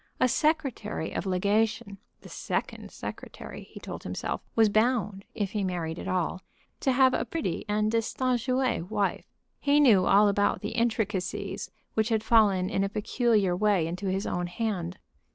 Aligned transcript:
A 0.19 0.27
secretary 0.27 1.11
of 1.11 1.27
legation, 1.27 1.99
the 2.21 2.27
second 2.29 2.89
secretary, 2.89 3.65
he 3.69 3.79
told 3.79 4.01
himself, 4.01 4.41
was 4.55 4.67
bound, 4.67 5.25
if 5.35 5.51
he 5.51 5.63
married 5.63 5.99
at 5.99 6.07
all, 6.07 6.41
to 6.79 6.91
have 6.91 7.13
a 7.13 7.23
pretty 7.23 7.65
and 7.67 7.91
distinguée 7.91 8.89
wife. 8.89 9.25
He 9.59 9.79
knew 9.79 10.07
all 10.07 10.27
about 10.27 10.61
the 10.61 10.69
intricacies 10.71 11.69
which 11.93 12.09
had 12.09 12.23
fallen 12.23 12.67
in 12.67 12.83
a 12.83 12.89
peculiar 12.89 13.55
way 13.55 13.85
into 13.85 14.07
his 14.07 14.25
own 14.25 14.47
hand. 14.47 14.97